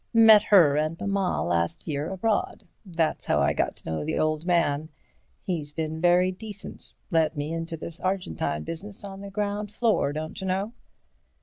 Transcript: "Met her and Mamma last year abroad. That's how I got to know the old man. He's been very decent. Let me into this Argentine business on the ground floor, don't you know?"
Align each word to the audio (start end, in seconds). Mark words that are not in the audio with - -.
"Met 0.15 0.41
her 0.45 0.77
and 0.77 0.99
Mamma 0.99 1.43
last 1.47 1.87
year 1.87 2.09
abroad. 2.09 2.63
That's 2.83 3.27
how 3.27 3.39
I 3.39 3.53
got 3.53 3.75
to 3.75 3.91
know 3.91 4.03
the 4.03 4.17
old 4.17 4.47
man. 4.47 4.89
He's 5.43 5.71
been 5.73 6.01
very 6.01 6.31
decent. 6.31 6.93
Let 7.11 7.37
me 7.37 7.53
into 7.53 7.77
this 7.77 7.99
Argentine 7.99 8.63
business 8.63 9.03
on 9.03 9.21
the 9.21 9.29
ground 9.29 9.69
floor, 9.69 10.11
don't 10.11 10.41
you 10.41 10.47
know?" 10.47 10.73